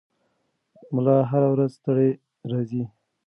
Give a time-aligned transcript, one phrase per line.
[0.93, 2.09] ملا هره ورځ ستړی
[2.51, 2.83] راځي.